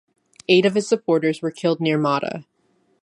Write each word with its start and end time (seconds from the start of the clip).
Eight 0.49 0.65
of 0.65 0.73
his 0.73 0.87
supporters 0.89 1.43
were 1.43 1.51
killed 1.51 1.79
near 1.79 1.95
Matta. 1.99 2.47